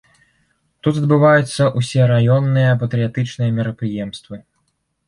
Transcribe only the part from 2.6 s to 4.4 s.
патрыятычныя мерапрыемствы.